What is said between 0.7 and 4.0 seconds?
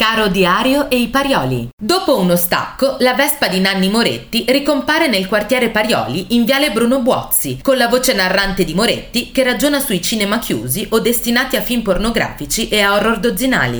e i Parioli. Dopo uno stacco, la Vespa di Nanni